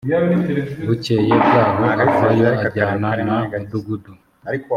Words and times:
bukeye 0.87 1.31
bwaho 1.45 1.85
avayo 2.05 2.47
ajyana 2.65 3.09
na 3.25 3.35
mudugudu 3.51 4.11